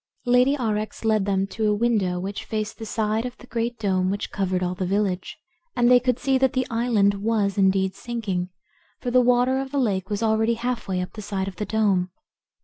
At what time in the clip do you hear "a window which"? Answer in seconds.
1.69-2.43